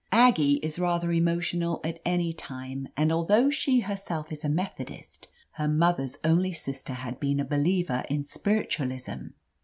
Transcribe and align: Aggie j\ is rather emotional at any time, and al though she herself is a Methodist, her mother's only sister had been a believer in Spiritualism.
Aggie 0.11 0.53
j\ 0.55 0.59
is 0.65 0.79
rather 0.79 1.11
emotional 1.11 1.79
at 1.83 2.01
any 2.03 2.33
time, 2.33 2.87
and 2.97 3.11
al 3.11 3.23
though 3.23 3.51
she 3.51 3.81
herself 3.81 4.31
is 4.31 4.43
a 4.43 4.49
Methodist, 4.49 5.27
her 5.51 5.67
mother's 5.67 6.17
only 6.23 6.53
sister 6.53 6.93
had 6.93 7.19
been 7.19 7.39
a 7.39 7.45
believer 7.45 8.03
in 8.09 8.23
Spiritualism. 8.23 9.27